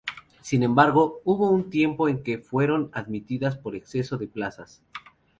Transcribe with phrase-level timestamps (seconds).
[0.41, 4.81] Sin embargo, hubo un tiempo en que fueron admitidas por exceso de plazas.